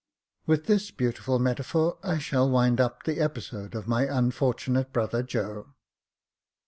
With 0.47 0.65
this 0.65 0.89
beautiful 0.89 1.37
metaphor, 1.37 1.99
I 2.01 2.17
shall 2.17 2.49
wind 2.49 2.81
up 2.81 3.03
the 3.03 3.19
episode 3.19 3.75
of 3.75 3.87
my 3.87 4.07
unfortunate 4.07 4.91
brother 4.91 5.21
Joe. 5.21 5.75